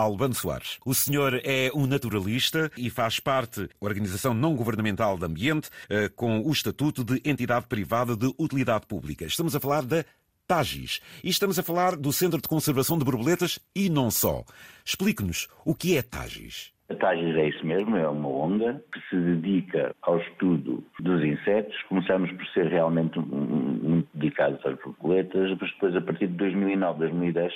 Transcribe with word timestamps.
Albano 0.00 0.34
Soares. 0.34 0.78
O 0.84 0.94
senhor 0.94 1.40
é 1.44 1.70
um 1.74 1.86
naturalista 1.86 2.70
e 2.76 2.88
faz 2.88 3.18
parte 3.18 3.62
da 3.62 3.68
Organização 3.80 4.32
Não 4.32 4.54
Governamental 4.54 5.18
de 5.18 5.24
Ambiente 5.24 5.70
eh, 5.90 6.08
com 6.08 6.40
o 6.40 6.50
estatuto 6.52 7.04
de 7.04 7.20
entidade 7.28 7.66
privada 7.66 8.16
de 8.16 8.32
utilidade 8.38 8.86
pública. 8.86 9.24
Estamos 9.24 9.56
a 9.56 9.60
falar 9.60 9.84
da 9.84 10.04
TAGIS. 10.46 11.00
E 11.22 11.28
estamos 11.28 11.58
a 11.58 11.62
falar 11.62 11.94
do 11.94 12.12
Centro 12.12 12.40
de 12.40 12.48
Conservação 12.48 12.96
de 12.96 13.04
Borboletas 13.04 13.58
e 13.76 13.90
não 13.90 14.10
só. 14.10 14.44
Explique-nos 14.84 15.46
o 15.64 15.74
que 15.74 15.96
é 15.96 16.02
TAGIS. 16.02 16.72
A 16.90 16.94
TAGIS 16.94 17.36
é 17.36 17.48
isso 17.50 17.66
mesmo, 17.66 17.96
é 17.98 18.08
uma 18.08 18.28
ONG 18.30 18.64
que 18.90 19.00
se 19.10 19.16
dedica 19.16 19.94
ao 20.00 20.18
estudo 20.18 20.82
dos 20.98 21.22
insetos. 21.22 21.76
Começamos 21.82 22.32
por 22.32 22.46
ser 22.46 22.66
realmente 22.68 23.18
muito 23.18 24.07
dedicados 24.18 24.64
às 24.64 24.76
borboletas, 24.78 25.56
mas 25.60 25.70
depois, 25.70 25.96
a 25.96 26.00
partir 26.00 26.26
de 26.26 26.34
2009, 26.34 26.98
2010, 27.00 27.52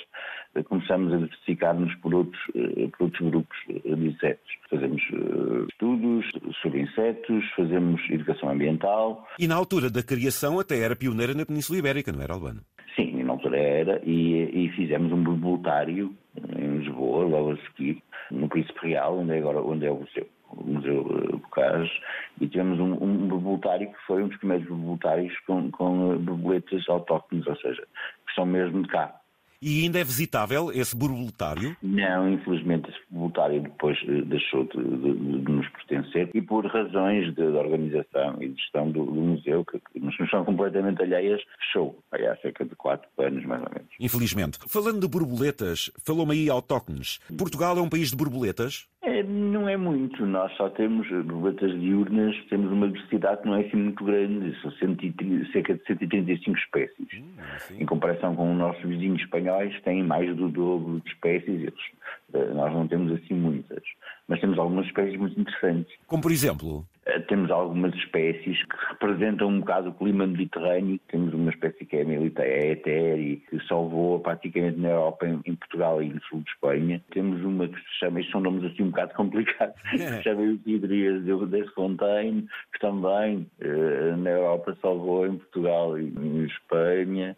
começamos 0.65 1.13
a 1.13 1.17
diversificar-nos 1.17 1.93
por 1.95 2.13
outros, 2.13 2.41
eh, 2.55 2.87
por 2.97 3.05
outros 3.05 3.29
grupos 3.29 3.57
de 3.67 4.07
insetos. 4.07 4.51
Fazemos 4.69 5.01
eh, 5.13 5.65
estudos 5.69 6.25
sobre 6.61 6.81
insetos, 6.81 7.45
fazemos 7.55 8.01
educação 8.09 8.49
ambiental. 8.49 9.27
E 9.39 9.47
na 9.47 9.55
altura 9.55 9.89
da 9.89 10.03
criação 10.03 10.59
até 10.59 10.79
era 10.79 10.95
pioneira 10.95 11.33
na 11.33 11.45
Península 11.45 11.79
Ibérica, 11.79 12.11
não 12.11 12.21
era, 12.21 12.33
Albano? 12.33 12.61
Sim, 12.95 13.23
na 13.23 13.31
altura 13.31 13.57
era, 13.57 14.01
e, 14.05 14.65
e 14.65 14.69
fizemos 14.75 15.11
um 15.11 15.23
borboletário 15.23 16.15
em 16.57 16.77
Lisboa, 16.77 17.25
logo 17.25 17.51
a 17.51 17.57
seguir, 17.57 18.01
no 18.31 18.47
Príncipe 18.47 18.87
Real, 18.87 19.19
onde 19.19 19.33
é 19.33 19.37
agora 19.37 19.61
onde 19.61 19.85
é 19.85 19.91
o 19.91 19.99
museu. 19.99 20.27
Museu 20.65 21.03
Bocage, 21.43 21.91
e 22.39 22.47
tivemos 22.47 22.79
um, 22.79 23.03
um 23.03 23.27
borboletário 23.27 23.91
que 23.91 24.05
foi 24.07 24.23
um 24.23 24.27
dos 24.27 24.37
primeiros 24.37 24.67
borboletários 24.67 25.37
com, 25.47 25.71
com 25.71 26.17
borboletas 26.17 26.87
autóctones, 26.89 27.45
ou 27.47 27.55
seja, 27.57 27.81
que 28.27 28.35
são 28.35 28.45
mesmo 28.45 28.83
de 28.83 28.89
cá. 28.89 29.19
E 29.65 29.83
ainda 29.83 29.97
é 29.97 30.03
visitável 30.03 30.69
esse 30.73 30.93
borboletário? 30.93 31.77
Não, 31.81 32.29
infelizmente 32.29 32.89
esse 32.89 32.99
borboletário 33.09 33.61
depois 33.61 33.97
eh, 34.09 34.21
deixou 34.25 34.65
de, 34.65 34.83
de, 34.83 35.13
de, 35.15 35.51
nos 35.51 35.69
pertencer 35.69 36.29
e 36.33 36.41
por 36.41 36.65
razões 36.65 37.27
de, 37.27 37.35
de 37.35 37.57
organização 37.57 38.43
e 38.43 38.49
de 38.49 38.59
gestão 38.59 38.91
do, 38.91 39.05
do 39.05 39.21
museu, 39.21 39.63
que, 39.63 39.79
que 39.79 40.01
nos 40.01 40.13
são 40.29 40.43
completamente 40.43 41.01
alheias, 41.01 41.41
fechou 41.61 41.97
há 42.11 42.35
cerca 42.41 42.65
de 42.65 42.75
quatro 42.75 43.07
anos 43.19 43.45
mais 43.45 43.61
ou 43.63 43.69
menos. 43.69 43.87
Infelizmente. 44.01 44.59
Falando 44.67 44.99
de 44.99 45.07
borboletas, 45.07 45.89
falou-me 46.05 46.33
aí 46.33 46.49
autóctones. 46.49 47.19
Portugal 47.37 47.77
é 47.77 47.81
um 47.81 47.89
país 47.89 48.09
de 48.09 48.17
borboletas? 48.17 48.89
É, 49.05 49.21
não 49.21 49.67
é 49.67 49.75
muito, 49.75 50.25
nós 50.25 50.49
só 50.55 50.69
temos 50.69 51.05
borboletas 51.09 51.77
diurnas, 51.77 52.37
temos 52.49 52.71
uma 52.71 52.87
diversidade 52.87 53.41
que 53.41 53.47
não 53.49 53.55
é 53.55 53.59
assim 53.59 53.75
muito 53.75 54.01
grande, 54.01 54.57
são 54.61 54.71
130, 54.71 55.51
cerca 55.51 55.73
de 55.73 55.83
135 55.85 56.57
espécies. 56.57 57.07
Hum, 57.13 57.35
em 57.81 57.85
comparação 57.85 58.33
com 58.33 58.49
os 58.49 58.57
nossos 58.57 58.81
vizinhos 58.81 59.21
espanhóis, 59.21 59.77
têm 59.81 60.03
mais 60.03 60.33
do 60.37 60.47
dobro 60.47 61.01
de 61.01 61.09
espécies, 61.09 61.49
eles, 61.49 61.73
eh, 61.73 62.22
nós 62.53 62.73
não 62.73 62.87
temos 62.87 63.11
assim 63.13 63.33
muitas, 63.33 63.83
mas 64.27 64.39
temos 64.39 64.57
algumas 64.57 64.85
espécies 64.85 65.17
muito 65.19 65.39
interessantes. 65.39 65.93
Como 66.07 66.21
por 66.21 66.31
exemplo? 66.31 66.85
Eh, 67.05 67.19
temos 67.21 67.51
algumas 67.51 67.93
espécies 67.95 68.57
que 68.65 68.75
representam 68.89 69.49
um 69.49 69.59
bocado 69.59 69.89
o 69.89 69.93
clima 69.93 70.25
mediterrâneo. 70.25 70.99
Temos 71.09 71.33
uma 71.33 71.49
espécie 71.51 71.85
que 71.85 71.97
é 71.97 72.01
a 72.01 72.05
Milita 72.05 72.45
eteri, 72.45 73.43
que 73.49 73.59
só 73.61 73.83
voa 73.83 74.19
praticamente 74.19 74.79
na 74.79 74.89
Europa, 74.89 75.27
em, 75.27 75.55
Portugal 75.55 76.01
e 76.01 76.09
no 76.09 76.21
sul 76.23 76.41
de 76.41 76.49
Espanha. 76.51 77.03
Temos 77.11 77.43
uma 77.43 77.67
que 77.67 77.77
se 77.77 77.99
chama, 77.99 78.19
estes 78.19 78.31
são 78.31 78.41
nomes 78.41 78.63
assim 78.63 78.83
um 78.83 78.89
bocado 78.89 79.13
complicados, 79.15 79.75
que 79.91 79.97
se 79.97 80.23
chama 80.23 80.41
Eutidrias 80.43 81.23
Desfontaine, 81.23 82.47
que 82.71 82.79
também 82.79 83.47
eh, 83.59 84.15
na 84.17 84.29
Europa 84.29 84.77
só 84.81 84.95
voa 84.95 85.27
em 85.27 85.37
Portugal 85.37 85.99
e 85.99 86.05
em 86.05 86.45
Espanha. 86.45 87.35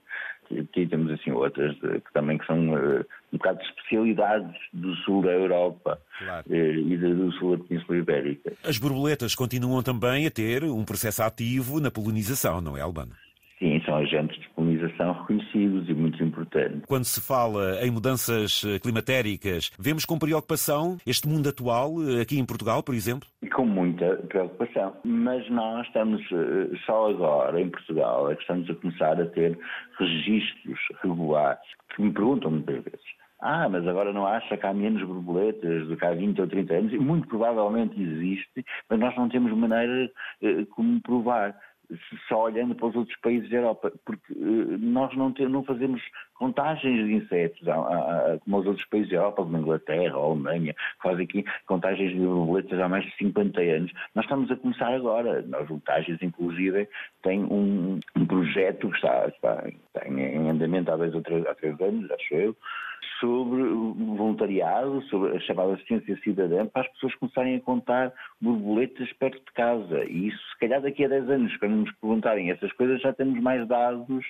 Aqui 0.51 0.85
temos 0.87 1.11
assim 1.11 1.31
outras 1.31 1.75
que 1.79 2.13
também 2.13 2.37
que 2.37 2.45
são 2.45 2.73
uh, 2.73 3.05
um 3.33 3.37
bocado 3.37 3.59
de 3.59 3.65
especialidades 3.65 4.55
do 4.73 4.93
sul 4.97 5.21
da 5.23 5.31
Europa 5.31 5.99
claro. 6.19 6.45
uh, 6.49 6.53
e 6.53 6.97
do 6.97 7.31
sul 7.33 7.57
da 7.57 7.63
Península 7.63 7.97
Ibérica. 7.97 8.53
As 8.63 8.77
borboletas 8.77 9.33
continuam 9.35 9.81
também 9.81 10.27
a 10.27 10.31
ter 10.31 10.63
um 10.63 10.85
processo 10.85 11.23
ativo 11.23 11.79
na 11.79 11.89
polinização, 11.89 12.61
não 12.61 12.77
é, 12.77 12.81
Albano? 12.81 13.11
Sim, 13.59 13.81
são 13.85 13.95
agentes 13.95 14.44
polinização 14.85 15.13
reconhecidos 15.13 15.89
e 15.89 15.93
muito 15.93 16.23
importantes. 16.23 16.83
Quando 16.87 17.05
se 17.05 17.19
fala 17.21 17.83
em 17.85 17.91
mudanças 17.91 18.63
eh, 18.65 18.79
climatéricas, 18.79 19.71
vemos 19.79 20.05
com 20.05 20.17
preocupação 20.17 20.97
este 21.05 21.27
mundo 21.27 21.49
atual, 21.49 21.91
eh, 22.03 22.21
aqui 22.21 22.39
em 22.39 22.45
Portugal, 22.45 22.83
por 22.83 22.93
exemplo? 22.93 23.27
E 23.41 23.49
com 23.49 23.65
muita 23.65 24.15
preocupação. 24.27 24.95
Mas 25.03 25.49
nós 25.49 25.85
estamos 25.87 26.21
eh, 26.31 26.77
só 26.85 27.09
agora, 27.09 27.59
em 27.59 27.69
Portugal, 27.69 28.31
é 28.31 28.35
que 28.35 28.41
estamos 28.41 28.69
a 28.69 28.75
começar 28.75 29.19
a 29.19 29.25
ter 29.25 29.57
registros 29.97 30.79
regulares, 31.01 31.63
que 31.95 32.01
me 32.01 32.11
perguntam 32.11 32.51
muitas 32.51 32.83
vezes. 32.83 33.15
Ah, 33.41 33.67
mas 33.69 33.85
agora 33.87 34.13
não 34.13 34.25
acha 34.25 34.57
que 34.57 34.65
há 34.65 34.73
menos 34.73 35.03
borboletas 35.03 35.87
do 35.87 35.97
que 35.97 36.05
há 36.05 36.13
20 36.13 36.41
ou 36.41 36.47
30 36.47 36.73
anos? 36.73 36.93
Muito 36.93 37.27
provavelmente 37.27 38.01
existe, 38.01 38.65
mas 38.89 38.99
nós 38.99 39.15
não 39.15 39.29
temos 39.29 39.51
maneira 39.51 40.09
como 40.71 41.01
provar 41.01 41.55
só 42.27 42.43
olhando 42.43 42.75
para 42.75 42.87
os 42.87 42.95
outros 42.95 43.17
países 43.19 43.49
da 43.49 43.57
Europa, 43.57 43.91
porque 44.05 44.33
uh, 44.33 44.77
nós 44.77 45.15
não, 45.15 45.33
não 45.49 45.63
fazemos 45.63 46.01
contagens 46.35 47.05
de 47.05 47.13
insetos, 47.13 47.59
como 48.43 48.57
os 48.57 48.67
outros 48.67 48.85
países 48.87 49.09
da 49.09 49.17
Europa, 49.17 49.43
como 49.43 49.57
a 49.57 49.59
Inglaterra, 49.59 50.15
a 50.15 50.19
Alemanha, 50.19 50.75
fazem 51.01 51.25
aqui 51.25 51.45
contagens 51.65 52.11
de 52.11 52.19
borboletas 52.19 52.79
há 52.79 52.87
mais 52.87 53.05
de 53.05 53.15
50 53.17 53.61
anos. 53.61 53.91
Nós 54.13 54.25
estamos 54.25 54.51
a 54.51 54.55
começar 54.55 54.93
agora. 54.93 55.41
Nós, 55.43 55.69
o 55.69 55.79
TAGES, 55.79 56.21
inclusive, 56.21 56.87
tem 57.23 57.43
um, 57.43 57.99
um 58.15 58.25
projeto 58.25 58.89
que 58.89 58.95
está, 58.95 59.27
está, 59.27 59.63
está, 59.67 60.07
em 60.07 60.49
andamento 60.49 60.91
há 60.91 60.97
dois 60.97 61.13
ou 61.15 61.21
três, 61.21 61.45
há 61.47 61.55
três 61.55 61.79
anos, 61.79 62.11
acho 62.11 62.33
eu, 62.33 62.55
sobre 63.19 63.63
voluntariado, 63.63 65.01
sobre 65.03 65.35
a 65.35 65.39
chamada 65.39 65.77
ciência 65.87 66.17
cidadã, 66.23 66.65
para 66.67 66.81
as 66.81 66.87
pessoas 66.93 67.15
começarem 67.15 67.55
a 67.55 67.61
contar 67.61 68.13
borboletas 68.41 69.11
perto 69.13 69.37
de 69.37 69.51
casa. 69.53 70.03
E 70.05 70.27
isso, 70.27 70.49
se 70.51 70.59
calhar, 70.59 70.81
daqui 70.81 71.05
a 71.05 71.07
10 71.07 71.29
anos, 71.29 71.57
quando 71.57 71.75
nos 71.75 71.91
perguntarem 71.93 72.51
essas 72.51 72.71
coisas, 72.73 73.01
já 73.01 73.13
temos 73.13 73.41
mais 73.41 73.65
dados 73.67 74.25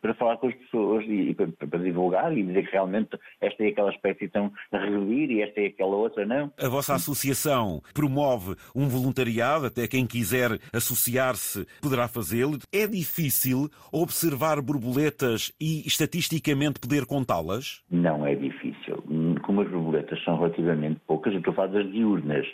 para 0.00 0.14
falar 0.14 0.36
com 0.38 0.48
as 0.48 0.54
pessoas 0.54 1.04
e, 1.06 1.30
e 1.30 1.34
para, 1.34 1.48
para, 1.68 1.78
divulgar 1.78 2.36
e 2.36 2.42
dizer 2.42 2.66
que 2.66 2.72
realmente 2.72 3.18
esta 3.40 3.64
é 3.64 3.68
aquela 3.68 3.90
espécie 3.90 4.24
estão 4.24 4.52
a 4.72 4.78
regredir 4.78 5.30
e 5.30 5.42
esta 5.42 5.60
é 5.60 5.66
aquela 5.66 5.96
outra, 5.96 6.24
não. 6.26 6.52
A 6.58 6.68
vossa 6.68 6.94
associação 6.94 7.80
promove 7.94 8.54
um 8.74 8.88
voluntariado, 8.88 9.66
até 9.66 9.86
quem 9.86 10.06
quiser 10.06 10.50
associar-se 10.72 11.66
poderá 11.80 12.08
fazê-lo. 12.08 12.58
É 12.72 12.86
difícil 12.86 13.68
observar 13.92 14.60
borboletas 14.60 15.52
e 15.60 15.86
estatisticamente 15.86 16.80
poder 16.80 17.06
contá-las? 17.06 17.82
Não 17.90 18.26
é 18.26 18.34
difícil. 18.34 19.02
Como 19.42 19.62
as 19.62 19.70
borboletas 19.70 20.22
são 20.24 20.36
relativamente 20.36 21.00
poucas, 21.06 21.32
eu 21.32 21.38
estou 21.38 21.52
a 21.52 21.56
falar 21.56 21.68
das 21.68 21.90
diurnas. 21.90 22.46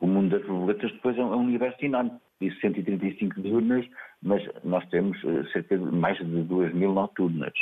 O 0.00 0.06
mundo 0.06 0.36
das 0.36 0.46
borboletas 0.46 0.90
depois 0.92 1.16
é 1.16 1.22
um 1.22 1.40
universo 1.40 1.84
enorme 1.84 2.12
disse 2.40 2.60
135 2.60 3.40
diurnas, 3.40 3.86
mas 4.24 4.42
nós 4.64 4.84
temos 4.88 5.22
uh, 5.22 5.46
cerca 5.52 5.76
de 5.76 5.84
mais 5.84 6.16
de 6.18 6.24
2 6.24 6.74
mil 6.74 6.92
noturnas. 6.92 7.52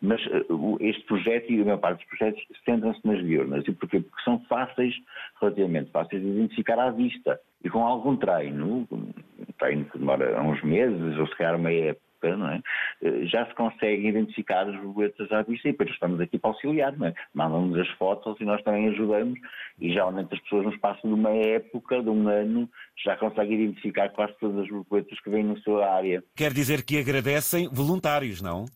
Mas 0.00 0.24
uh, 0.26 0.76
este 0.80 1.02
projeto 1.06 1.50
e 1.50 1.62
a 1.62 1.64
maior 1.64 1.78
parte 1.78 1.98
dos 1.98 2.18
projetos 2.18 2.42
centram-se 2.64 3.00
nas 3.06 3.18
diurnas. 3.24 3.66
E 3.66 3.72
porquê? 3.72 4.00
Porque 4.00 4.22
são 4.22 4.38
fáceis, 4.48 4.94
relativamente 5.40 5.90
fáceis 5.90 6.22
de 6.22 6.28
identificar 6.28 6.78
à 6.78 6.90
vista. 6.90 7.40
E 7.64 7.70
com 7.70 7.84
algum 7.84 8.16
treino, 8.16 8.86
um 8.92 9.12
treino 9.58 9.86
que 9.86 9.98
demora 9.98 10.40
uns 10.42 10.62
meses, 10.62 11.18
ou 11.18 11.26
se 11.26 11.36
calhar 11.36 11.56
uma 11.56 11.72
época, 11.72 12.11
é? 12.26 12.62
Eh, 13.02 13.26
já 13.26 13.46
se 13.46 13.54
consegue 13.54 14.08
identificar 14.08 14.68
as 14.68 14.76
borboletas 14.76 15.30
à 15.32 15.42
vista 15.42 15.68
e 15.68 15.72
depois 15.72 15.90
estamos 15.90 16.20
aqui 16.20 16.38
para 16.38 16.50
auxiliar, 16.50 16.94
é? 17.02 17.14
Mandam-nos 17.34 17.78
as 17.78 17.88
fotos 17.90 18.40
e 18.40 18.44
nós 18.44 18.62
também 18.62 18.88
ajudamos 18.88 19.38
e 19.80 19.92
geralmente 19.92 20.34
as 20.34 20.40
pessoas 20.40 20.64
no 20.64 20.72
espaço 20.72 21.06
de 21.06 21.12
uma 21.12 21.30
época, 21.30 22.02
de 22.02 22.08
um 22.08 22.28
ano, 22.28 22.68
já 23.04 23.16
conseguem 23.16 23.62
identificar 23.62 24.08
quase 24.10 24.34
todas 24.38 24.64
as 24.64 24.68
borboletas 24.68 25.18
que 25.20 25.30
vêm 25.30 25.44
na 25.44 25.56
sua 25.56 25.86
área. 25.88 26.22
Quer 26.36 26.52
dizer 26.52 26.84
que 26.84 26.98
agradecem 26.98 27.68
voluntários, 27.68 28.40
não? 28.40 28.66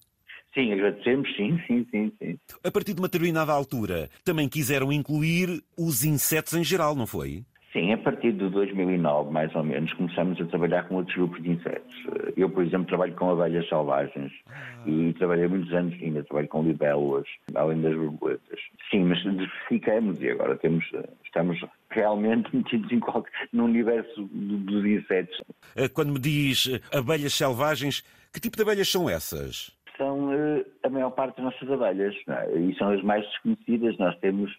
Sim, 0.56 0.72
agradecemos, 0.72 1.28
sim, 1.36 1.60
sim, 1.66 1.86
sim, 1.90 2.12
sim. 2.18 2.38
A 2.64 2.70
partir 2.70 2.94
de 2.94 3.00
uma 3.00 3.08
determinada 3.08 3.52
altura, 3.52 4.08
também 4.24 4.48
quiseram 4.48 4.90
incluir 4.90 5.62
os 5.76 6.02
insetos 6.02 6.54
em 6.54 6.64
geral, 6.64 6.94
não 6.94 7.06
foi? 7.06 7.44
Sim, 7.76 7.92
a 7.92 7.98
partir 7.98 8.32
de 8.32 8.48
2009, 8.48 9.30
mais 9.30 9.54
ou 9.54 9.62
menos, 9.62 9.92
começamos 9.92 10.40
a 10.40 10.46
trabalhar 10.46 10.88
com 10.88 10.94
outros 10.94 11.14
grupos 11.14 11.42
de 11.42 11.50
insetos. 11.50 11.94
Eu, 12.34 12.48
por 12.48 12.64
exemplo, 12.64 12.86
trabalho 12.86 13.12
com 13.12 13.28
abelhas 13.28 13.68
selvagens 13.68 14.32
ah. 14.48 14.82
e 14.86 15.12
trabalhei 15.12 15.46
muitos 15.46 15.70
anos 15.74 15.92
ainda, 16.00 16.24
trabalho 16.24 16.48
com 16.48 16.62
libélulas, 16.62 17.26
além 17.54 17.82
das 17.82 17.94
borboletas. 17.94 18.60
Sim, 18.90 19.04
mas 19.04 19.18
diversificamos 19.18 20.18
e 20.22 20.30
agora 20.30 20.56
temos, 20.56 20.90
estamos 21.22 21.62
realmente 21.90 22.48
metidos 22.56 22.90
em 22.90 22.98
qualquer, 22.98 23.30
no 23.52 23.64
universo 23.64 24.22
dos 24.32 24.86
insetos. 24.86 25.38
Eh, 25.76 25.88
quando 25.88 26.14
me 26.14 26.18
diz 26.18 26.70
eh, 26.72 26.96
abelhas 26.96 27.34
selvagens, 27.34 28.00
que 28.32 28.40
tipo 28.40 28.56
de 28.56 28.62
abelhas 28.62 28.90
são 28.90 29.06
essas? 29.06 29.70
São 29.98 30.30
uh, 30.30 30.64
a 30.82 30.88
maior 30.88 31.10
parte 31.10 31.36
das 31.36 31.52
nossas 31.52 31.70
abelhas, 31.70 32.14
é? 32.26 32.58
e 32.58 32.74
são 32.76 32.88
as 32.88 33.02
mais 33.02 33.22
desconhecidas. 33.26 33.98
Nós 33.98 34.16
temos 34.20 34.50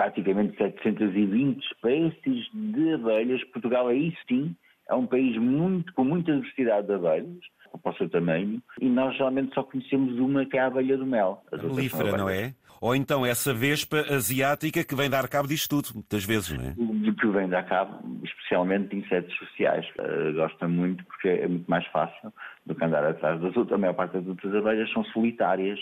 praticamente 0.00 0.56
720 0.56 1.62
espécies 1.62 2.46
de 2.54 2.94
abelhas. 2.94 3.44
Portugal 3.52 3.88
aí 3.88 4.16
sim 4.26 4.56
é 4.88 4.94
um 4.94 5.06
país 5.06 5.36
muito, 5.36 5.92
com 5.92 6.04
muita 6.04 6.32
diversidade 6.32 6.86
de 6.86 6.94
abelhas, 6.94 7.44
para 7.82 7.92
o 7.92 7.96
seu 7.96 8.08
tamanho, 8.08 8.62
e 8.80 8.88
nós 8.88 9.14
geralmente 9.16 9.54
só 9.54 9.62
conhecemos 9.62 10.18
uma 10.18 10.44
que 10.46 10.56
é 10.56 10.60
a 10.60 10.66
abelha 10.66 10.96
do 10.96 11.06
mel. 11.06 11.42
Melífera, 11.52 12.16
não 12.16 12.30
é? 12.30 12.54
Ou 12.80 12.96
então 12.96 13.26
essa 13.26 13.52
vespa 13.52 13.98
asiática 14.10 14.82
que 14.82 14.94
vem 14.94 15.10
dar 15.10 15.28
cabo 15.28 15.46
disto 15.46 15.68
tudo, 15.68 15.94
muitas 15.96 16.24
vezes, 16.24 16.50
não 16.50 16.64
é? 16.64 16.74
Que 17.20 17.26
vem 17.26 17.48
dar 17.48 17.64
cabo, 17.64 18.00
especialmente 18.24 18.88
de 18.88 19.04
insetos 19.04 19.36
sociais. 19.36 19.86
Uh, 19.98 20.32
gosta 20.34 20.66
muito 20.66 21.04
porque 21.04 21.28
é 21.28 21.46
muito 21.46 21.70
mais 21.70 21.86
fácil 21.88 22.32
do 22.64 22.74
que 22.74 22.82
andar 22.82 23.04
atrás 23.04 23.38
das 23.38 23.54
outras. 23.54 23.76
A 23.76 23.78
maior 23.78 23.92
parte 23.92 24.14
das 24.14 24.26
outras 24.26 24.54
abelhas 24.54 24.90
são 24.92 25.04
solitárias 25.04 25.78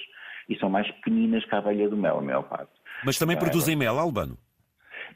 e 0.48 0.58
são 0.58 0.68
mais 0.68 0.90
pequeninas 0.96 1.44
que 1.44 1.54
a 1.54 1.58
abelha 1.58 1.88
do 1.88 1.96
mel, 1.96 2.18
a 2.18 2.22
maior 2.22 2.42
parte. 2.42 2.77
Mas 3.04 3.18
também 3.18 3.36
produzem 3.36 3.76
mel, 3.76 3.98
Albano? 3.98 4.38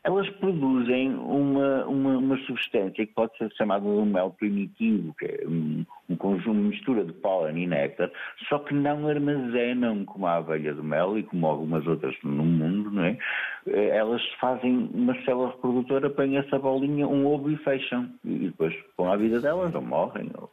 elas 0.04 0.28
produzem 0.30 1.14
uma, 1.14 1.84
uma, 1.84 2.18
uma, 2.18 2.36
substância 2.38 3.06
que 3.06 3.12
pode 3.14 3.36
ser 3.38 3.52
chamada 3.52 3.84
de 3.84 3.88
um 3.88 4.04
mel 4.04 4.34
primitivo, 4.36 5.14
que 5.14 5.26
é 5.26 5.46
um, 5.46 5.84
um 6.08 6.16
conjunto, 6.16 6.58
de 6.58 6.68
mistura 6.68 7.04
de 7.04 7.12
pólen 7.12 7.62
e 7.62 7.66
néctar, 7.68 8.10
só 8.48 8.58
que 8.58 8.74
não 8.74 9.06
armazenam 9.06 10.04
como 10.04 10.26
a 10.26 10.36
abelha 10.36 10.74
do 10.74 10.82
mel 10.82 11.16
e 11.16 11.22
como 11.22 11.46
algumas 11.46 11.86
outras 11.86 12.16
no 12.24 12.44
mundo, 12.44 12.90
não 12.90 13.04
é? 13.04 13.16
Eh, 13.68 13.96
elas 13.96 14.22
fazem 14.40 14.90
uma 14.92 15.14
célula 15.24 15.50
reprodutora, 15.50 16.10
põem 16.10 16.36
essa 16.36 16.58
bolinha, 16.58 17.06
um 17.06 17.24
ovo 17.24 17.50
e 17.50 17.56
fecham. 17.58 18.10
E 18.24 18.48
depois 18.48 18.74
com 18.96 19.10
a 19.10 19.16
vida 19.16 19.40
delas, 19.40 19.72
ou 19.72 19.82
morrem, 19.82 20.30
ou 20.36 20.50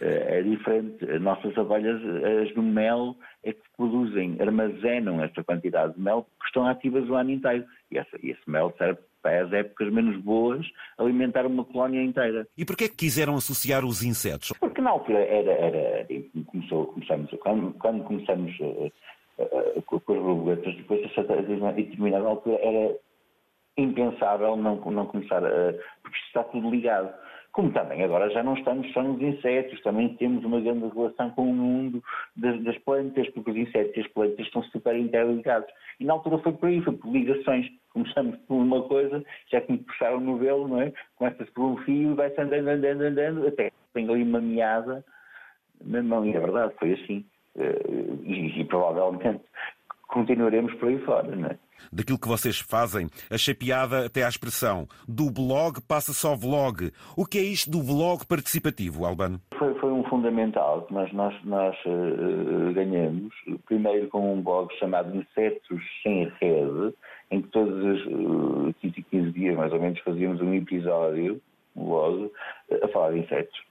é 0.00 0.42
diferente. 0.42 1.04
As 1.10 1.20
nossas 1.20 1.56
abelhas, 1.56 2.00
as 2.42 2.54
do 2.54 2.62
mel, 2.62 3.16
é 3.44 3.52
que 3.52 3.62
produzem, 3.76 4.36
armazenam 4.40 5.22
esta 5.22 5.44
quantidade 5.44 5.94
de 5.94 6.00
mel 6.00 6.26
que 6.40 6.46
estão 6.46 6.66
ativas 6.66 7.08
o 7.08 7.14
ano 7.14 7.30
inteiro. 7.30 7.64
E, 7.90 7.98
essa, 7.98 8.16
esse 8.22 8.48
mel 8.48 8.74
serve 8.78 9.00
para 9.22 9.44
as 9.44 9.52
épocas 9.52 9.92
menos 9.92 10.16
boas 10.22 10.66
alimentar 10.98 11.46
uma 11.46 11.64
colónia 11.64 12.02
inteira. 12.02 12.46
E 12.56 12.64
porquê 12.64 12.84
é 12.84 12.88
que 12.88 12.96
quiseram 12.96 13.34
associar 13.36 13.84
os 13.84 14.02
insetos? 14.02 14.52
Porque 14.58 14.80
na 14.80 14.90
altura 14.90 15.18
era, 15.18 15.52
era 15.52 16.06
começou, 16.46 16.86
começamos, 16.86 17.30
quando, 17.40 17.72
quando 17.74 18.04
começamos 18.04 18.58
uh, 18.60 18.92
uh, 19.38 19.82
com 19.82 19.96
as 19.96 20.02
borboletas, 20.04 20.74
depois 20.76 21.00
a 21.18 21.72
determinada 21.72 22.26
altura 22.26 22.58
era 22.62 22.96
impensável 23.76 24.56
não, 24.56 24.76
não 24.76 25.06
começar 25.06 25.44
a. 25.44 25.72
porque 26.02 26.18
está 26.26 26.42
tudo 26.44 26.70
ligado. 26.70 27.12
Como 27.52 27.72
também 27.72 28.02
agora 28.04 28.30
já 28.30 28.42
não 28.44 28.54
estamos 28.54 28.92
só 28.92 29.02
nos 29.02 29.20
insetos, 29.20 29.82
também 29.82 30.14
temos 30.16 30.44
uma 30.44 30.60
grande 30.60 30.86
relação 30.94 31.30
com 31.30 31.50
o 31.50 31.54
mundo 31.54 32.02
das, 32.36 32.62
das 32.62 32.78
plantas, 32.78 33.28
porque 33.30 33.50
os 33.50 33.56
insetos 33.56 33.96
e 33.96 34.00
as 34.00 34.06
plantas 34.08 34.46
estão 34.46 34.62
super 34.64 34.96
interligados. 34.96 35.68
E 35.98 36.04
na 36.04 36.12
altura 36.12 36.38
foi 36.38 36.52
por 36.52 36.68
aí, 36.68 36.80
foi 36.80 36.92
por 36.92 37.10
ligações. 37.12 37.66
Começamos 37.92 38.36
por 38.46 38.54
uma 38.54 38.82
coisa, 38.82 39.24
já 39.50 39.60
que 39.60 39.72
me 39.72 39.78
puxaram 39.78 40.18
o 40.18 40.20
novelo, 40.20 40.68
não 40.68 40.80
é? 40.80 40.92
Começa-se 41.16 41.50
por 41.50 41.64
um 41.64 41.76
fio 41.78 42.12
e 42.12 42.14
vai-se 42.14 42.40
andando, 42.40 42.68
andando, 42.68 43.02
andando, 43.02 43.46
até 43.48 43.72
tem 43.94 44.08
ali 44.08 44.22
uma 44.22 44.40
meada 44.40 45.04
na 45.84 46.02
mão. 46.02 46.24
E 46.24 46.36
é 46.36 46.40
verdade, 46.40 46.72
foi 46.78 46.92
assim. 46.92 47.24
Eh, 47.56 47.82
e, 48.22 48.60
e 48.60 48.64
provavelmente 48.64 49.40
continuaremos 50.06 50.72
por 50.74 50.88
aí 50.88 50.98
fora, 51.00 51.34
não 51.34 51.48
é? 51.48 51.58
Daquilo 51.92 52.18
que 52.18 52.28
vocês 52.28 52.58
fazem. 52.58 53.08
Achei 53.30 53.54
piada 53.54 54.06
até 54.06 54.24
à 54.24 54.28
expressão. 54.28 54.86
Do 55.08 55.30
blog 55.30 55.80
passa-se 55.86 56.26
ao 56.26 56.36
vlog. 56.36 56.90
O 57.16 57.24
que 57.24 57.38
é 57.38 57.42
isto 57.42 57.70
do 57.70 57.82
vlog 57.82 58.26
participativo, 58.26 59.04
Albano? 59.04 59.40
Foi, 59.58 59.74
foi 59.74 59.92
um 59.92 60.04
fundamental 60.04 60.82
que 60.82 60.94
nós, 60.94 61.12
nós, 61.12 61.34
nós 61.44 61.76
uh, 61.86 62.72
ganhamos. 62.72 63.32
Primeiro 63.66 64.08
com 64.08 64.34
um 64.34 64.42
blog 64.42 64.72
chamado 64.78 65.16
Insetos 65.16 65.82
Sem 66.02 66.30
Rede, 66.40 66.94
em 67.30 67.42
que 67.42 67.48
todos 67.48 67.84
os 67.84 68.06
uh, 68.06 68.74
15 69.10 69.30
dias, 69.32 69.56
mais 69.56 69.72
ou 69.72 69.80
menos, 69.80 69.98
fazíamos 70.00 70.40
um 70.40 70.54
episódio, 70.54 71.40
um 71.76 71.84
blog, 71.84 72.30
a 72.82 72.88
falar 72.88 73.12
de 73.12 73.20
insetos. 73.20 73.70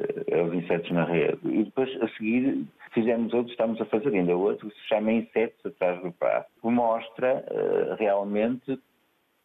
Uh, 0.00 0.44
os 0.44 0.54
insetos 0.54 0.90
na 0.90 1.04
rede. 1.04 1.38
E 1.44 1.64
depois, 1.64 1.90
a 2.02 2.08
seguir, 2.16 2.64
fizemos 2.92 3.32
outro, 3.34 3.50
estamos 3.50 3.80
a 3.80 3.84
fazer 3.86 4.08
ainda 4.08 4.36
outro, 4.36 4.68
que 4.68 4.74
se 4.80 4.88
chama 4.88 5.12
Insetos 5.12 5.66
Atrás 5.66 6.02
do 6.02 6.12
Prato, 6.12 6.48
que 6.60 6.68
mostra 6.68 7.44
uh, 7.50 7.94
realmente 7.96 8.78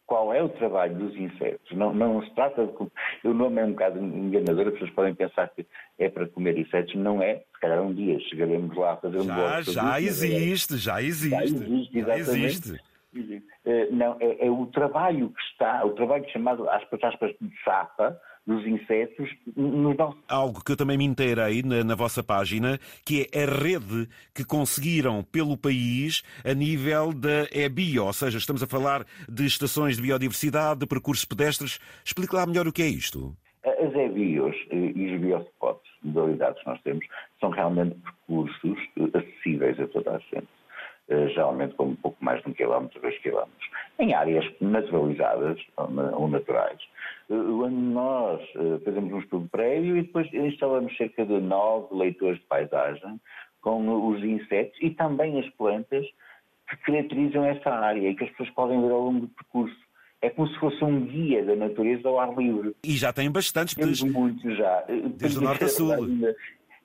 qual 0.06 0.32
é 0.32 0.42
o 0.42 0.48
trabalho 0.48 0.94
dos 0.94 1.16
insetos. 1.16 1.76
Não, 1.76 1.92
não 1.92 2.22
se 2.22 2.30
trata 2.34 2.64
de. 2.64 2.72
O 3.28 3.34
nome 3.34 3.60
é 3.60 3.64
um 3.64 3.72
bocado 3.72 3.98
enganador, 3.98 4.68
as 4.68 4.72
pessoas 4.74 4.90
podem 4.90 5.14
pensar 5.14 5.48
que 5.48 5.66
é 5.98 6.08
para 6.08 6.28
comer 6.28 6.56
insetos. 6.56 6.94
Não 6.94 7.20
é. 7.20 7.38
Se 7.54 7.60
calhar 7.60 7.82
um 7.82 7.92
dia 7.92 8.18
chegaremos 8.20 8.74
lá 8.76 8.92
a 8.92 8.96
fazer 8.96 9.18
um 9.18 9.24
Já, 9.24 9.62
já 9.62 10.00
existe, 10.00 10.76
já 10.78 11.02
existe. 11.02 11.30
Já 11.30 11.44
existe, 11.44 11.98
exatamente. 11.98 12.28
Já 12.30 12.38
existe. 12.38 12.82
Uh, 13.64 13.94
não, 13.94 14.16
é, 14.20 14.46
é, 14.46 14.50
o 14.50 14.66
trabalho 14.66 15.30
que 15.30 15.42
está, 15.50 15.84
o 15.84 15.90
trabalho 15.90 16.28
chamado, 16.30 16.68
aspas, 16.68 17.02
aspas, 17.02 17.34
de 17.40 17.50
sapa, 17.64 18.20
dos 18.46 18.64
insetos 18.66 19.28
nos 19.56 19.96
nossos... 19.96 20.20
Algo 20.28 20.62
que 20.62 20.72
eu 20.72 20.76
também 20.76 20.96
me 20.96 21.04
inteirei 21.04 21.62
na, 21.62 21.82
na, 21.82 21.94
vossa 21.94 22.22
página, 22.22 22.78
que 23.04 23.26
é 23.32 23.42
a 23.42 23.46
rede 23.46 24.08
que 24.34 24.44
conseguiram 24.44 25.24
pelo 25.24 25.56
país 25.56 26.22
a 26.44 26.54
nível 26.54 27.12
da 27.12 27.46
EBIO, 27.52 28.04
ou 28.04 28.12
seja, 28.12 28.38
estamos 28.38 28.62
a 28.62 28.66
falar 28.66 29.04
de 29.28 29.44
estações 29.44 29.96
de 29.96 30.02
biodiversidade, 30.02 30.80
de 30.80 30.86
percursos 30.86 31.24
pedestres. 31.24 31.80
Explique 32.04 32.34
lá 32.34 32.46
melhor 32.46 32.68
o 32.68 32.72
que 32.72 32.82
é 32.82 32.88
isto. 32.88 33.36
As 33.64 33.92
EBIOs 33.92 34.56
e 34.70 35.14
os 35.14 35.20
biospots, 35.20 35.90
modalidades 36.02 36.62
que 36.62 36.68
nós 36.68 36.80
temos, 36.82 37.04
são 37.40 37.50
realmente 37.50 37.96
percursos 37.96 38.78
acessíveis 39.12 39.78
a 39.80 39.88
toda 39.88 40.12
a 40.12 40.18
gente. 40.18 40.55
Eh, 41.08 41.28
geralmente 41.28 41.72
com 41.76 41.84
um 41.84 41.94
pouco 41.94 42.16
mais 42.20 42.42
de 42.42 42.48
um 42.48 42.52
quilómetro, 42.52 43.00
dois 43.00 43.16
quilómetros, 43.18 43.70
em 43.96 44.12
áreas 44.12 44.44
naturalizadas 44.60 45.56
ou 45.76 46.26
naturais, 46.26 46.80
eh, 47.30 47.34
onde 47.34 47.76
nós 47.76 48.42
eh, 48.56 48.80
fazemos 48.84 49.12
um 49.12 49.20
estudo 49.20 49.48
prévio 49.48 49.96
e 49.96 50.02
depois 50.02 50.26
instalamos 50.34 50.96
cerca 50.96 51.24
de 51.24 51.38
nove 51.40 51.94
leitores 51.94 52.40
de 52.40 52.46
paisagem 52.46 53.20
com 53.60 54.08
os 54.08 54.20
insetos 54.24 54.76
e 54.82 54.90
também 54.90 55.38
as 55.38 55.48
plantas 55.50 56.04
que 56.68 56.76
caracterizam 56.78 57.44
essa 57.44 57.70
área 57.70 58.10
e 58.10 58.16
que 58.16 58.24
as 58.24 58.30
pessoas 58.30 58.50
podem 58.50 58.80
ver 58.80 58.90
ao 58.90 59.02
longo 59.02 59.20
do 59.20 59.28
percurso. 59.28 59.86
É 60.20 60.28
como 60.28 60.48
se 60.48 60.58
fosse 60.58 60.82
um 60.82 61.06
guia 61.06 61.44
da 61.44 61.54
natureza 61.54 62.08
ao 62.08 62.18
ar 62.18 62.36
livre. 62.36 62.74
E 62.82 62.96
já 62.96 63.12
tem 63.12 63.30
bastantes. 63.30 63.74
Temos 63.74 64.02
muitos 64.02 64.56
já. 64.56 64.84
Desde 65.14 65.38
o 65.38 65.42
norte 65.42 65.64
a 65.64 65.68
sul. 65.68 65.92
Ainda, 65.92 66.34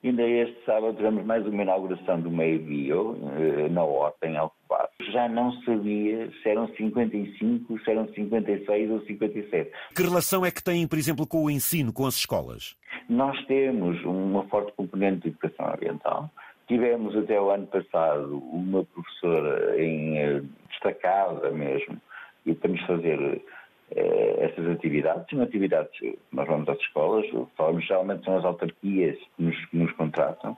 Ainda 0.04 0.22
este 0.24 0.64
sábado 0.64 0.96
tivemos 0.96 1.24
mais 1.24 1.46
uma 1.46 1.62
inauguração 1.62 2.20
do 2.20 2.28
meio 2.28 2.58
bio 2.58 3.16
eh, 3.36 3.68
na 3.68 3.84
Horta, 3.84 4.26
em 4.26 4.36
Alcobaça. 4.36 4.90
Já 5.12 5.28
não 5.28 5.52
sabia 5.62 6.28
se 6.42 6.48
eram 6.48 6.66
55, 6.74 7.78
se 7.78 7.90
eram 7.90 8.08
56 8.08 8.90
ou 8.90 9.00
57. 9.02 9.70
Que 9.94 10.02
relação 10.02 10.44
é 10.44 10.50
que 10.50 10.62
têm, 10.62 10.88
por 10.88 10.98
exemplo, 10.98 11.24
com 11.24 11.44
o 11.44 11.50
ensino, 11.50 11.92
com 11.92 12.04
as 12.04 12.16
escolas? 12.16 12.76
Nós 13.08 13.40
temos 13.46 14.02
uma 14.04 14.42
forte 14.48 14.72
componente 14.72 15.20
de 15.20 15.28
educação 15.28 15.72
ambiental. 15.72 16.28
Tivemos 16.66 17.16
até 17.16 17.40
o 17.40 17.50
ano 17.50 17.68
passado 17.68 18.38
uma 18.52 18.84
professora 18.84 19.80
em, 19.80 20.18
eh, 20.18 20.42
destacada 20.68 21.52
mesmo, 21.52 21.96
e 22.44 22.56
temos 22.56 22.80
de 22.80 22.86
fazer 22.88 23.42
atividades. 24.82 25.26
São 25.30 25.42
atividades, 25.42 26.00
nós 26.32 26.46
vamos 26.46 26.68
às 26.68 26.78
escolas, 26.78 27.24
falamos 27.56 27.86
geralmente 27.86 28.24
são 28.24 28.36
as 28.36 28.44
autarquias 28.44 29.16
que 29.36 29.42
nos, 29.42 29.66
que 29.66 29.76
nos 29.76 29.92
contratam, 29.92 30.56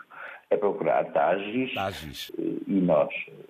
é 0.49 0.57
procurar 0.57 1.05
Tagis, 1.11 1.75
Tagis. 1.75 2.31
e 2.39 2.81
nós 2.81 3.09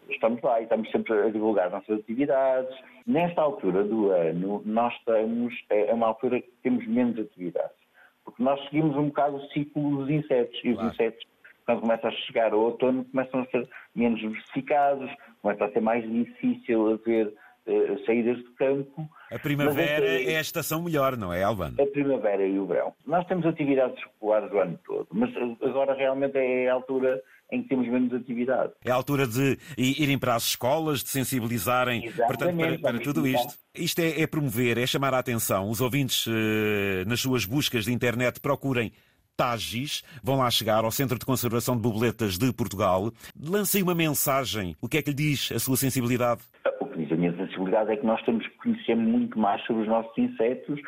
estamos 0.09 0.41
lá 0.41 0.59
e 0.59 0.63
estamos 0.63 0.91
sempre 0.91 1.13
a 1.13 1.29
divulgar 1.29 1.71
nossas 1.71 1.99
atividades. 1.99 2.77
Nesta 3.07 3.41
altura 3.41 3.85
do 3.85 4.11
ano, 4.11 4.61
nós 4.65 4.93
estamos, 4.95 5.53
é, 5.69 5.91
é 5.91 5.93
uma 5.93 6.07
altura 6.07 6.41
que 6.41 6.51
temos 6.61 6.85
menos 6.87 7.17
atividades, 7.17 7.77
porque 8.25 8.43
nós 8.43 8.61
seguimos 8.65 8.97
um 8.97 9.05
bocado 9.07 9.37
o 9.37 9.47
ciclo 9.47 9.95
dos 9.97 10.09
insetos 10.09 10.59
e 10.59 10.73
claro. 10.73 10.87
os 10.87 10.93
insetos 10.93 11.25
quando 11.69 11.81
começa 11.81 12.07
a 12.07 12.11
chegar 12.11 12.53
o 12.53 12.61
outono, 12.61 13.05
começam 13.05 13.41
a 13.41 13.45
ser 13.45 13.69
menos 13.93 14.19
diversificados, 14.19 15.11
começa 15.39 15.65
a 15.65 15.71
ser 15.71 15.81
mais 15.81 16.03
difícil 16.11 16.93
haver 16.93 17.27
uh, 17.27 18.05
saídas 18.07 18.37
de 18.37 18.51
campo. 18.55 19.07
A 19.31 19.37
primavera 19.37 20.23
é 20.23 20.37
a 20.37 20.41
estação 20.41 20.81
melhor, 20.81 21.15
não 21.15 21.31
é, 21.31 21.43
Albano? 21.43 21.75
A 21.79 21.85
primavera 21.85 22.43
e 22.43 22.57
o 22.57 22.65
verão. 22.65 22.91
Nós 23.05 23.27
temos 23.27 23.45
atividades 23.45 23.99
escolares 23.99 24.51
o 24.51 24.57
ano 24.57 24.79
todo, 24.83 25.07
mas 25.11 25.29
agora 25.61 25.93
realmente 25.93 26.39
é 26.39 26.69
a 26.69 26.73
altura 26.73 27.21
em 27.51 27.61
que 27.61 27.69
temos 27.69 27.87
menos 27.87 28.13
atividade. 28.13 28.73
É 28.83 28.89
a 28.89 28.95
altura 28.95 29.27
de 29.27 29.57
irem 29.77 30.17
para 30.17 30.33
as 30.35 30.45
escolas, 30.45 31.03
de 31.03 31.09
sensibilizarem 31.09 32.11
portanto, 32.11 32.57
para, 32.57 32.79
para 32.79 32.99
tudo 32.99 33.27
isto. 33.27 33.53
Isto 33.75 33.99
é, 33.99 34.21
é, 34.21 34.27
promover, 34.27 34.77
é 34.77 34.87
chamar 34.87 35.13
a 35.13 35.19
atenção. 35.19 35.69
Os 35.69 35.81
ouvintes, 35.81 36.25
eh, 36.27 37.05
nas 37.05 37.21
suas 37.21 37.45
buscas 37.45 37.85
de 37.85 37.93
internet, 37.93 38.39
procurem 38.39 38.91
TAGIS, 39.39 40.03
vão 40.21 40.35
lá 40.35 40.51
chegar 40.51 40.83
ao 40.83 40.91
Centro 40.91 41.17
de 41.17 41.25
Conservação 41.25 41.77
de 41.77 41.81
Borboletas 41.81 42.37
de 42.37 42.51
Portugal. 42.51 43.09
Lancem 43.41 43.81
uma 43.81 43.95
mensagem. 43.95 44.75
O 44.81 44.89
que 44.89 44.97
é 44.97 45.01
que 45.01 45.11
lhe 45.11 45.15
diz 45.15 45.49
a 45.53 45.59
sua 45.59 45.77
sensibilidade? 45.77 46.41
O 46.81 46.85
que 46.87 46.97
diz 46.97 47.09
a 47.09 47.15
minha 47.15 47.33
sensibilidade 47.37 47.89
é 47.89 47.95
que 47.95 48.05
nós 48.05 48.21
temos 48.23 48.45
que 48.45 48.57
conhecer 48.57 48.95
muito 48.95 49.39
mais 49.39 49.65
sobre 49.65 49.83
os 49.83 49.87
nossos 49.87 50.11
insetos, 50.17 50.81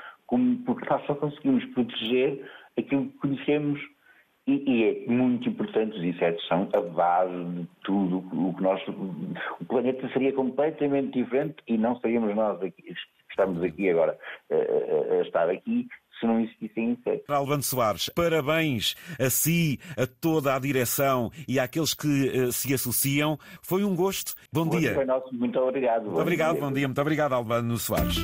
porque 0.65 0.89
nós 0.89 1.05
só 1.05 1.15
conseguimos 1.15 1.63
proteger 1.73 2.45
aquilo 2.77 3.05
que 3.05 3.17
conhecemos 3.19 3.79
e, 4.47 4.53
e, 4.67 4.83
é 4.83 5.09
muito 5.09 5.47
importante, 5.47 5.97
os 5.97 6.03
insetos 6.03 6.45
são 6.47 6.67
a 6.73 6.81
base 6.81 7.45
de 7.53 7.67
tudo 7.83 8.17
o 8.33 8.53
que 8.53 8.63
nós. 8.63 8.81
O 9.61 9.65
planeta 9.65 10.09
seria 10.11 10.33
completamente 10.33 11.13
diferente 11.13 11.55
e 11.67 11.77
não 11.77 11.97
seríamos 12.01 12.35
nós 12.35 12.61
aqui, 12.61 12.83
estamos 13.29 13.63
aqui 13.63 13.89
agora 13.89 14.17
a, 14.51 14.55
a, 14.55 15.19
a 15.19 15.21
estar 15.21 15.49
aqui 15.49 15.87
se 16.21 16.27
não 16.27 16.39
existissem 16.39 16.91
insetos. 16.91 17.29
Alvano 17.29 17.63
Soares, 17.63 18.09
parabéns 18.09 18.95
a 19.19 19.29
si, 19.29 19.79
a 19.97 20.05
toda 20.05 20.55
a 20.55 20.59
direção 20.59 21.31
e 21.47 21.59
àqueles 21.59 21.93
que 21.93 22.07
uh, 22.07 22.51
se 22.51 22.73
associam. 22.73 23.37
Foi 23.61 23.83
um 23.83 23.95
gosto. 23.95 24.33
Bom, 24.53 24.69
dia. 24.69 24.93
Foi 24.93 25.05
nosso. 25.05 25.33
Muito 25.33 25.59
obrigado. 25.59 26.03
Muito 26.03 26.21
obrigado, 26.21 26.53
dia. 26.53 26.61
bom 26.61 26.71
dia. 26.71 26.87
Muito 26.87 27.01
obrigado, 27.01 27.33
Albano 27.33 27.77
Soares. 27.77 28.17